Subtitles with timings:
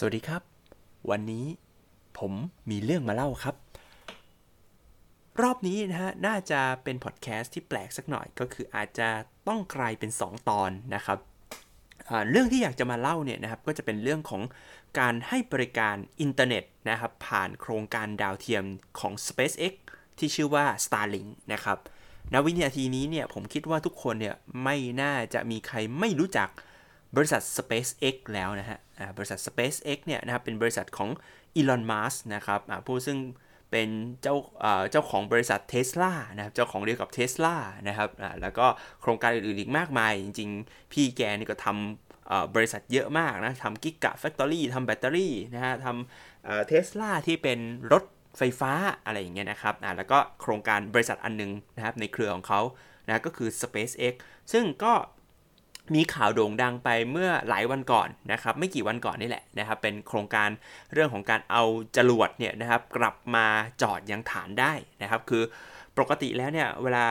[0.00, 0.42] สวัสดีครับ
[1.10, 1.46] วันนี้
[2.18, 2.32] ผม
[2.70, 3.56] มีเรื่องมาเล่าครับ
[5.42, 9.08] รอบนี้นะฮะน่าจะเป็นพอดแคสต์ที่แปลกสักหน่อยก็คืออาจจะ
[9.48, 11.18] ต้องกลายเป็น 2 ตอนนะครับ
[12.30, 14.42] เรื่องที่อยากจะมาเล่าเนี่ยนะครับก็จะเป็นเรื่องของ
[14.98, 18.64] การให้บริการอินเทอร์เน็ตนะครับผ่านโครงการดาวเทียม
[18.98, 19.74] ของ SpaceX
[20.18, 21.78] ที่ชื่อว่า Starlink นะครับ
[22.32, 26.50] ณวินาทีนี้เนี่ยผมคิดว่าทุกคนเนี่ยไม่น่าจะมีใครไม่รู้จัก
[27.16, 28.78] บริษัท SpaceX แล้วนะฮะ
[29.16, 31.10] บริษัท SpaceX เนี่ยนะครับเป็นบริษัทของ
[31.58, 33.18] Elon Musk นะครับผู้ซึ่ง
[33.70, 33.88] เป็น
[34.22, 34.36] เจ้า
[34.90, 37.56] เจ้าของบริษัท Tesla นะครับเจ้าของเดียวกับ Tesla
[37.88, 38.10] นะครับ
[38.42, 38.66] แล้วก็
[39.00, 47.58] โครงการอื่นๆอีกมากมาย จริงๆ พี่แกนี่ก็ทำบริษัทเยอะมากนะทำกิกะแฟคทอรี่ทำแบตเตอรี่นะฮะทำเทสลาที่เป็น
[47.92, 48.04] รถ
[48.38, 48.72] ไฟฟ้า
[49.04, 52.60] อะไรอย่างเงี้ยนะครับแล้วก็โครงการบริษัทอันนึงนะครับในเครือของเขา
[53.06, 54.14] นะก็คือ SpaceX
[54.52, 54.92] ซึ่งก็
[55.94, 60.48] มีข่าวโด่งดังไปเมื่อหลายวันก่อนนะครับไม่กี่วันก่อนนี่แหละนะครับเป็นโครงการ
[60.92, 61.62] เรื่องของการเอา
[61.96, 63.46] จรวดเนี่ยนะครับกลับมา
[63.82, 65.44] จอดยังฐานได้นะครับ คือ
[66.00, 67.04] ปกติแล้วเนี่ยเวลา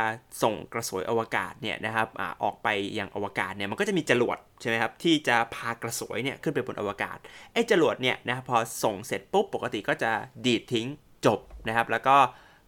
[0.44, 2.68] ส่งกระสวยอวกาศเนี่ยนะครับอออกไป
[3.00, 7.18] ยังอวกาศเนี่ยมันก็จะมีจรวดใช่ไหมครับที่จะพากระสวยเนี่ยขึ้นไปบนอวกาศ
[7.54, 10.12] ไอ้จรวดเนี่ยนะพอส่งเสร็จปุ๊บปกติก็จะ
[10.46, 10.88] ดีดทิ้ง
[11.26, 12.16] จบนะครับ แล้วก็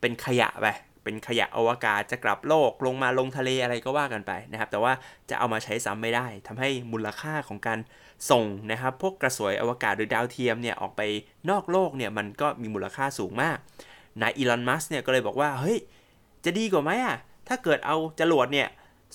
[0.01, 0.67] เป็นขยะไป
[1.07, 4.93] เป็นขยะอวกาศจะกลับโลกลงมาลงทะเลอะไรก็ว่ากันไปนะครับ แต่ว่า
[5.29, 7.79] จะเอามาใช้ซ้ำไม่ได้ทำให้มูลค่าของการ
[8.31, 11.01] ส่งนะครับ พวกกระสวยอวกาศหรือดาวเทียมเนี่ยออกไป
[11.49, 13.57] นอกโลกเนี่ยมันก็มีมูลค่าสูงมาก
[14.21, 15.79] นายอีลอนมัสเนี่ยก็เลยบอกว่าเฮ้ย
[16.45, 18.67] จะดีกว่าไหมอะถ้าเกิดเอาจรวดเนี่ย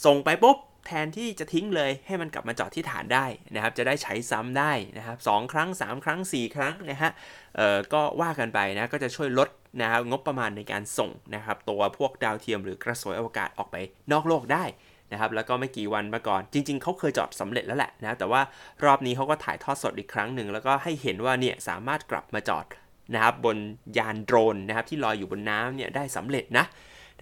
[0.04, 7.12] ส่งไปปุ๊บแทนที่จะทิ้งเลยให้มันกลับมาจอดที่ฐานได้นะครับ จะได้ใช้ซ้ำได้นะครับสครั้ง 3 ครั้ง 4 ครั้งนะฮะ
[7.56, 9.48] เอ่อก็ว่ากันไปนะก็จะช่วยลด
[9.80, 13.76] นะครับงบประมาณในการส่งนะครับตัวพวกดาวเทียมหรือกระสวยอวกาศออกไป
[14.12, 14.64] นอกโลกได้
[15.12, 18.40] นะครับแล้วก็ไม่กี่วันมาก่อน จริง ๆเขาเคยจอดสำเร็จแล้วแหละนะแต่ว่า
[18.84, 22.66] รอบนี้เขาก็ถ่ายทอดสดอีกครั้งหนึ่งแล้วก็ให้เห็นว่าเนี่ยสามารถกลับมาจอด
[23.14, 23.56] นะครับบน
[23.98, 26.64] ยานโดรนนะครับที่ลอยอยู่บนน้ำเนี่ยได้สำเร็จนะ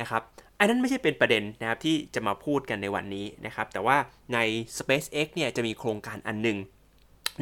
[0.01, 0.23] นะครับ
[0.59, 3.97] อันนั้นไม่ใช่เป็นประเด็นนะครับที่จะมาพูดกันในวันนี้นะครับแต่ว่า
[4.35, 4.39] ใน
[4.79, 6.59] SpaceX เนี่ยจะมีโครงการอันหนึ่ง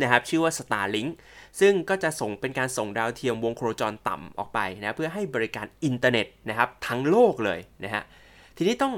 [0.00, 1.10] นะครับชื่อว่า Starlink
[1.60, 8.04] ซึ่งก็จะส่งเป็นการส่งดาวเทียมวงโคจรต่ำออกไปนะเพื่อให้บริการอินเทอร์เน็ตนะครับทั้งโลกเลยนะฮะ
[8.56, 8.94] ทีนี้ต้อง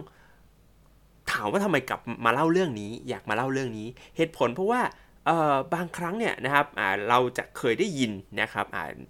[1.32, 4.80] ถามว่าทำไมกลับมาเล่าเรื่องนี้ อยากมาเล่าเรื่องนี้ เหตุผลเพราะว่า
[5.74, 6.66] บางครั้งเนี่ยนะครับ
[7.08, 8.66] เราจะเคยได้ยินนะครับ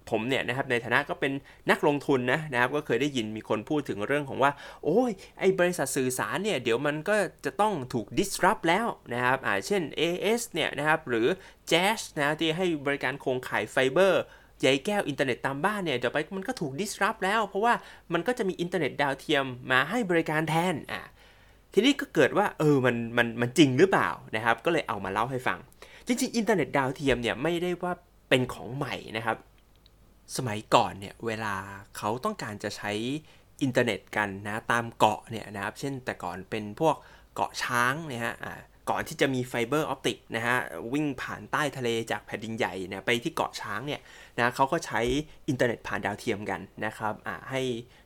[0.09, 1.31] ผมเนี่ยนะครับในฐานะก็เป็น
[1.69, 4.51] นักลงทุนนะนะครับก็เคยได้ยินมีคนพูดถึงเรื่องของว่า
[4.83, 11.27] โอ้ยไอบริษัทสื่อสารเนี่ยเดี๋ยวมันก็จะต้องถูก disrupt แล้วนะครับเช่น AS เนี่ยนะครับหรือ
[11.71, 14.21] Jazz นะที่ให้บริการโครงข่ายไฟเบอร์
[14.61, 17.73] ใยแก้วอินเทอร์เน็ตตามบ้านเนี่ยเดี๋ยวไปมันก็ถูก disrupt แล้ว เพราะว่า
[18.13, 21.03] มันก็จะมีอินเทอร์เน็ตดาวเทียมมาให้บริการแทนอะ
[21.73, 25.59] ทีนี้ก็เกิดว่าเออมันมันมันจริงหรือเปล่านะครับก็เลยเอามาเล่าให้ฟัง
[26.11, 27.93] จริงๆ อินเทอร์เน็ตดาวเทียมเนี่ยไม่ได้ว่า
[28.29, 29.37] เป็นของใหม่นะครับ
[30.37, 31.55] สมัยก่อนเนี่ยเวลา
[31.97, 32.91] เขาต้องการจะใช้
[33.61, 36.95] อินเทอร์เน็ตกันนะตามเกาะเนี่ยนะครับ เช่นแต่ก่อนเป็นพวก
[37.35, 38.35] เกาะช้างเนี่ยฮะ
[38.89, 40.57] ก่อนที่จะมีไฟเบอร์ออปติกนะฮะ
[40.93, 44.01] วิ่งผ่านใต้ทะเลจากแผ่นดินใหญ่เนี่ยไปที่เกาะช้างเนี่ย
[44.37, 45.01] นะเขาก็ใช้
[45.49, 47.13] อินเทอร์เน็ตผ่านดาวเทียมกันนะครับ
[47.49, 47.61] ให้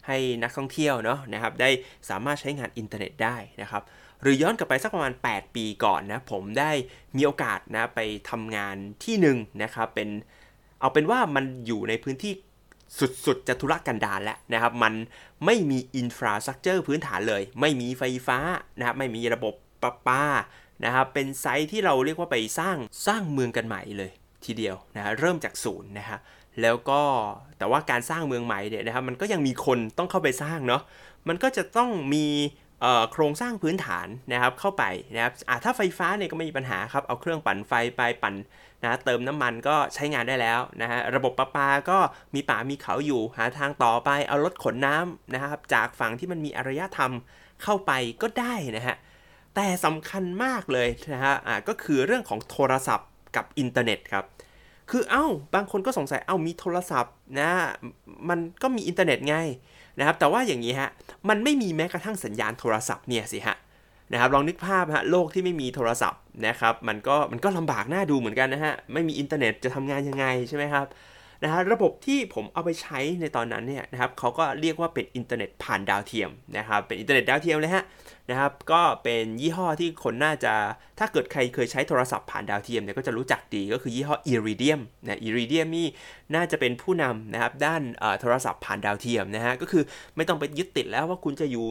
[0.07, 1.69] ให้นักท่องเที่ยวเนาะนะครับได้
[2.09, 3.83] สามารถใช้งานอินเทอร์เน็ตได้นะครับ
[4.21, 6.71] หรือย้อนกลับไปสักประมาณ 8 ปีก่อนนะผมได้
[7.15, 7.99] มีโอกาสนะไป
[8.29, 10.09] ทำงานที่หนึ่งนะครับเป็น
[10.79, 12.33] เอาเป็นว่ามันอยู่ในพื้นที่
[13.25, 14.93] สุดๆจะทุรกันดารแล้วนะครับ มัน
[15.45, 18.37] ไม่มีอินฟราสตรักเจอร์พื้นฐานเลย ไม่มีไฟฟ้า
[18.77, 20.23] นะครับไม่มีระบบประปา
[20.85, 22.77] นะครับเป็นไซต์ที่เราเรียกว่าไปสร้าง
[23.07, 24.11] สร้างเมืองกันใหม่เลย
[24.45, 26.19] ทีเดียวนะเริ่มจากศูนย์นะฮะ
[26.61, 27.01] แล้วก็
[27.57, 30.81] แต่ว่าการสร้างเมืองใหม่เนี่ยนะครับมันก็ยังมีคนต้องเข้าไปสร้างเนาะ
[31.27, 32.25] มันก็จะต้องมี
[33.11, 34.83] โครงสร้างพื้นฐานนะครับเข้าไป
[35.15, 38.35] นะครับถ้าไฟฟ้าเนี่ยก็ไม่มีปัญหาครับ เอาเครื่องปั่นไฟไปปั่น
[38.83, 41.97] นะเติมน้ำมันก็ใช้งานได้แล้วนะฮะระบบประปาก็
[42.35, 47.11] มีป่ามีเขาอยู่หาทางต่อไปเอารถขนน้ำนะครับจากฝั่งที่มันมีอารยธรรม
[47.63, 47.91] เข้าไป
[48.21, 48.95] ก็ได้นะฮะ
[49.55, 54.25] แต่สำคัญมากเลยนะฮะก็คือเรื่องของโทรศัพท์กับอินเทอร์เน็ตครับ
[54.91, 55.25] คือเอ้า
[55.55, 57.49] บางคนก็สงสัยเอา้ามีโทรศัพท์นะ
[58.29, 59.35] มันก็มีอินเทอร์เน็ตไง
[59.99, 60.89] นะครับแต่ว่าอย่างนี้ฮะ
[61.29, 63.55] มันไม่มีแม้กระทั่งสัญญาณโทรศัพท์เนี่ยสิฮะ
[64.11, 70.85] นะครับลองนึกภาพฮะโลกที่ไม่มีโทรศัพท์นะครับมันก็มันก็ลำบากน่าดูเหมือนกันนะฮะไม่มีอินเทอร์เน็ตจะทำงานยังไงใช่ไหมครับ
[71.43, 77.83] นะฮะระบบที่ผมเอาไปใช้ในตอนนั้นเนี่ยนะครับเขาก็เรียกว่าเป็นอินเทอร์เน็ตผ่านดาวเทียมนะครับเป็นอินเทอร์เน็ตดาวเทียมเลยฮะ
[78.29, 80.53] นะครับก็เป็นยี่ห้อที่คนน่าจะ
[80.99, 85.87] ถ้าเกิดใครเคยใช้โทรศัพท์ผ่านดาวเทียมเนี่ยก็จะรู้จักดีก็คือยี่ห้อ Iridium นะ Iridium นี่
[86.35, 87.81] น่าจะเป็นผู้นำนะครับด้าน
[88.21, 89.83] โทรศัพท์ผ่านดาวเทียมนะฮะก็คือ
[90.15, 91.67] ไม่ต้องไปยึดติดแล้วว่าคุณจะอยู่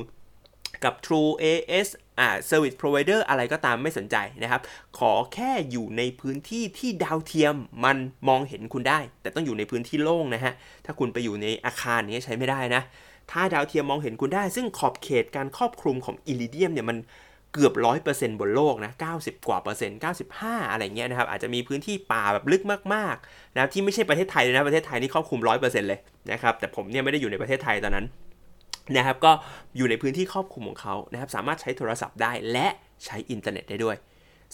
[0.85, 1.89] กับ True AS
[2.21, 4.61] อ่า service provider อะไรก็ตามไม่สนใจนะครับ
[4.99, 7.97] ขอแค่อยู่ในพื้นที่ที่ดาวเทียมมัน
[8.29, 10.53] มองเห็นคุณได้ แต่ต้องอยู่ในพื้นที่โล่งนะฮะ
[10.85, 12.83] ถ้าคุณไปอยู่ในอาคารนี้ใช้ไม่ได้นะ
[13.31, 16.99] ถ้าดาวเทียมมองเห็นคุณได้ ซึ่งขอบเขตการครอบคลุมของอิริเดียมเนี่ยมัน
[17.53, 17.75] เกือบ
[18.07, 20.01] 100%บนโลกนะ 90 กว่าเปอร์เซ็นต์
[20.37, 22.63] 95 อะไรเงี้ยนะครับ อาจจะมีพื้นที่ป่าแบบลึก
[22.95, 26.01] มากๆนะที่ไม่ใช่ประเทศไทยเลยนะ ประเทศไทยนี่ครอบคลุม 100%เลย
[26.33, 28.07] นะครับ แต่ผมเนี่ยไม่ได้อยู่ในประเทศไทยตอนนั้น
[28.97, 29.33] นะครับก็
[29.77, 32.67] อยู่ในพื้นที่ครอบคลุมของเขานะครับสามารถใช้โทรศัพท์ได้และ
[33.05, 33.97] ใช้อินเทอร์เน็ตได้ด้วย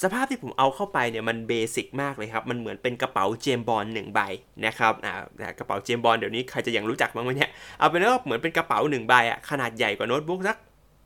[0.03, 4.21] สภาพที่ผมเอาเข้าไปเนี่ยมันเบสิกมากเลยครับ มันเหมือนเป็นกระเป๋าเจมส์บอนด์หนึ่งใบ
[4.67, 10.57] นะครับอ่ากระเป๋าเจมส์บอนด์เดี๋ยวนี้ใครจะยังรู้จักบ้างไหมเนี่ยเอาเป็นว่าเหมือนเป็นกระเป๋าหนึ่งใบอะขนาดใหญ่กว่าโน้ตบุ๊กสัก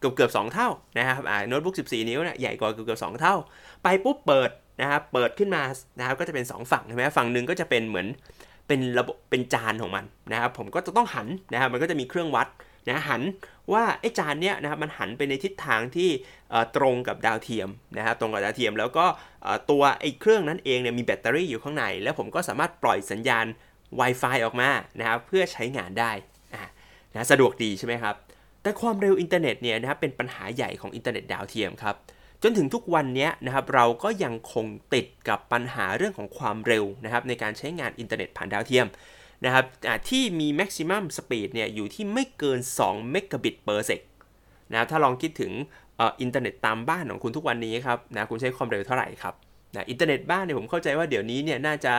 [0.01, 0.69] เกือบเกือบสองเท่า
[0.99, 3.35] นะครับอ่าโน้ตบุ๊ก14 นิ้วเนี่ยใหญ่กว่าเกือบเกือบสองเท่า
[3.83, 4.51] ไปปุ๊บเปิด
[4.81, 5.63] นะครับเปิดขึ้นมา
[5.99, 8.07] นะครับก็จะเป็น 2 ฝั่งใช่ไหมฝั่งหนึ่งก็จะเป็นเหมือน
[8.69, 12.49] เป็นระบบเป็นจานของมันนะครับผมก็จะต้องหันนะครับมันก็จะมีเครื่องวัด
[12.89, 13.23] นะหัน
[13.73, 16.11] ว่าไอ้จานเนี้ยนะครับมันหันไปในทิศทางที่
[16.77, 19.07] ตรงกับดาวเทียมนะครับตรงกับดาวเทียม แล้วก็
[19.71, 23.47] ตัวไอ้เครื่องนั้นเองเนี่ยมีแบตเตอรี่อยู่ข้างใน แล้วผมก็สามารถปล่อยสัญญาณ
[24.01, 26.13] Wi-Fi ออกมานะครับเพื่อใช้งานได้
[27.13, 28.15] นะสะดวกดีใช่ไหมครับ
[28.63, 31.97] แต่ความเร็วอินเทอร์เน็ตเนี่ยนะครับเป็นปัญหาใหญ่ของอินเทอร์เน็ตดาวเทียมครับ
[32.43, 38.87] จนถึงทุกวันนี้นะครับเราก็ยังคงติดกับปัญหาเรื่องของความเร็วนะครับในการใช้งานอินเทอร์เน็ตผ่านดาวเทียม
[39.45, 39.65] นะครับ
[40.11, 44.01] ที่มี maximum speed เนี่ยอยู่ที่ไม่เกิน 2 megabit per sec
[44.73, 45.53] นะถ้าลองคิดถึง
[46.01, 49.35] อินเทอร์เน็ตตามบ้านของคุณทุกวันนี้ครับนะคุณใช้ความเร็วเท่าไหร่ครับ
[49.75, 51.95] นะอินเทอร์เน็ตบ้านเนี่ยผมเข้าใจว่าเดี๋ยวนี้เนี่ยน่าจะ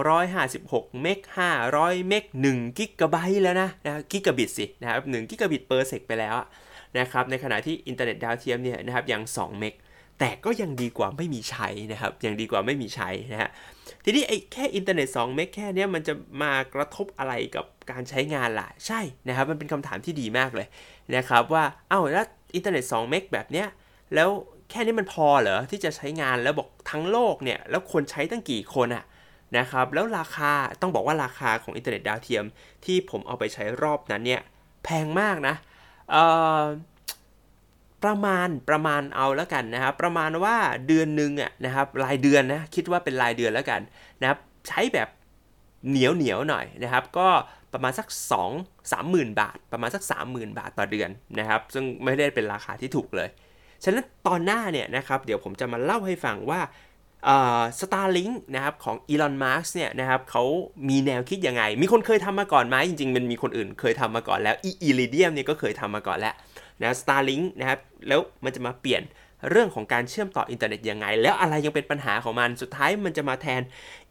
[0.00, 1.18] 256 meg
[1.64, 6.36] 500 meg 1 กิกะไบต์แล้วนะนะกิกะบิตสินะครับ1 gigabit per sec ไปแล้ว
[6.98, 9.74] นะครับในขณะที่อินเทอร์เน็ตดาวเทียมเนี่ยนะครับยัง 2 meg
[10.20, 13.50] แต่ก็ยังดีกว่าไม่มีใช้นะครับยังดีกว่าไม่มีใช้นะฮะ
[14.04, 20.66] ทีนี้ไอ้แค่อินเทอร์เน็ต2 meg แค่นี้มันจะมากระทบอะไรกับการใช้งานล่ะใช่นะครับมันเป็นคำถามที่ดีมากเลย
[21.16, 23.68] นะครับว่าเอ้าแล้วอินเทอร์เน็ต2 meg แบบเนี้ย
[24.14, 24.28] แล้ว
[24.70, 29.04] แค่นี้มันพอเหรอที่จะใช้งานแล้วบอกทั้งโลกเนี่ยแล้วคนใช้ตั้งกี่คนอะ
[29.58, 32.44] นะครับแล้วราคาต้องบอกว่าราคาของอินเทอร์เน็ตดาวเทียม
[32.84, 34.42] ที่ผมเอาไปใช้รอบนั้นเนี่ย
[34.84, 35.54] แพงมากนะ
[36.10, 36.24] เอ่
[36.58, 36.60] อ
[38.04, 40.56] ประมาณประมาณเอาแล้วกันนะครับ ประมาณว่า
[40.86, 43.80] เดือนหนึ่งอะนะครับรายเดือนนะคิดว่าเป็นรายเดือนแล้วกัน
[44.20, 44.38] นะครับ
[44.68, 45.08] ใช้แบบ
[45.88, 47.28] เหนียวเหนียวหน่อยนะครับ ก็
[47.72, 48.06] ประมาณสัก
[48.50, 53.28] 2 3 0,000 บาท ประมาณสัก 30,000 บาทต่อเดือนนะครับ ซึ่งไม่ได้เป็นราคาที่ถูกเลย
[53.84, 56.60] ฉะนั้นตอนหน้าเนี่ยนะครับเดี๋ยวผมจะมาเล่าให้ฟังว่า
[57.80, 60.44] Starlink นะครับของอีลอนมัสก์เนี่ยนะครับเขา
[60.88, 66.34] มีแนวคิดยังไง มีคนเคยทำมาก่อนไหมจริงๆ มันมีคนอื่นเคยทำมาก่อนแล้ว Iridium เนี่ยก็เคยทำมาก่อนแล้ว
[66.82, 69.02] นะ Starlink นะครับแล้วมันจะมาเปลี่ยน
[69.50, 73.62] เรื่องของการเชื่อมต่ออินเทอร์เน็ตยังไง แล้วอะไรยังเป็นปัญหาของมันสุดท้ายมันจะมาแทน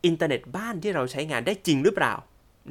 [0.06, 2.14] อินเทอร์เน็ตบ้านที่เราใช้งานได้จริงหรือเปล่า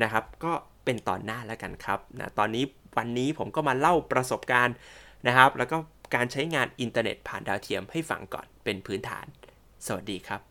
[0.03, 0.53] นะครับ ก็
[0.85, 2.65] เป็นตอนหน้าแล้วกันครับนะตอนนี้
[2.97, 4.75] วันนี้ผมก็มาเล่าประสบการณ์
[5.27, 5.77] นะครับ แล้วก็
[6.15, 9.27] การใช้งานอินเทอร์เน็ตผ่านดาวเทียมให้ฟังก่อนเป็นพื้นฐาน
[9.87, 10.48] สวัสดีครับ